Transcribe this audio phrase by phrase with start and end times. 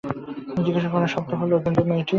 [0.65, 2.09] জিজ্ঞাসা করিল, সব তো হল, কিন্তু মেয়েটি?